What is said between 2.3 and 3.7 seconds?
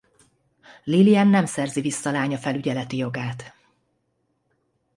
felügyeleti jogát.